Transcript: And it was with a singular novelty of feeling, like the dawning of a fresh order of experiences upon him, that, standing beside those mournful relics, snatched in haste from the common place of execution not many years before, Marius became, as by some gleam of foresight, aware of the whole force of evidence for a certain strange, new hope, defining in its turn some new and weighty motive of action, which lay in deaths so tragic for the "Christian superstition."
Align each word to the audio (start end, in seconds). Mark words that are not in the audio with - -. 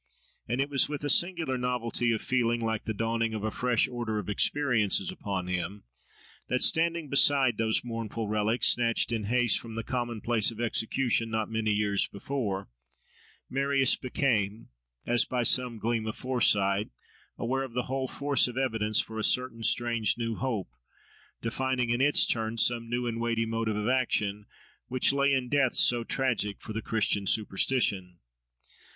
And 0.47 0.59
it 0.59 0.71
was 0.71 0.89
with 0.89 1.03
a 1.03 1.11
singular 1.11 1.59
novelty 1.59 2.11
of 2.11 2.23
feeling, 2.23 2.59
like 2.59 2.85
the 2.85 2.91
dawning 2.95 3.35
of 3.35 3.43
a 3.43 3.51
fresh 3.51 3.87
order 3.87 4.17
of 4.17 4.29
experiences 4.29 5.11
upon 5.11 5.45
him, 5.45 5.83
that, 6.47 6.63
standing 6.63 7.07
beside 7.07 7.59
those 7.59 7.83
mournful 7.83 8.27
relics, 8.27 8.67
snatched 8.69 9.11
in 9.11 9.25
haste 9.25 9.59
from 9.59 9.75
the 9.75 9.83
common 9.83 10.19
place 10.19 10.49
of 10.49 10.59
execution 10.59 11.29
not 11.29 11.51
many 11.51 11.69
years 11.69 12.07
before, 12.07 12.67
Marius 13.47 13.95
became, 13.95 14.69
as 15.05 15.23
by 15.23 15.43
some 15.43 15.77
gleam 15.77 16.07
of 16.07 16.17
foresight, 16.17 16.89
aware 17.37 17.61
of 17.61 17.73
the 17.73 17.83
whole 17.83 18.07
force 18.07 18.47
of 18.47 18.57
evidence 18.57 18.99
for 18.99 19.19
a 19.19 19.23
certain 19.23 19.61
strange, 19.61 20.17
new 20.17 20.33
hope, 20.33 20.71
defining 21.43 21.91
in 21.91 22.01
its 22.01 22.25
turn 22.25 22.57
some 22.57 22.89
new 22.89 23.05
and 23.05 23.21
weighty 23.21 23.45
motive 23.45 23.75
of 23.75 23.87
action, 23.87 24.47
which 24.87 25.13
lay 25.13 25.31
in 25.31 25.47
deaths 25.47 25.79
so 25.79 26.03
tragic 26.03 26.59
for 26.59 26.73
the 26.73 26.81
"Christian 26.81 27.27
superstition." 27.27 28.17